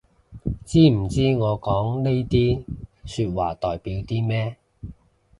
[0.65, 2.63] 知唔知我講呢啲
[3.05, 4.57] 說話代表啲咩